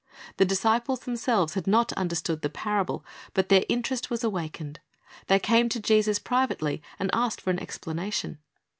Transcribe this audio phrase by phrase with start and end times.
[0.37, 3.05] The disciples themselves had not understood the parable,
[3.35, 4.79] but their interest was awakened.
[5.27, 8.39] They came to Jesus privately, and asked for an explanation.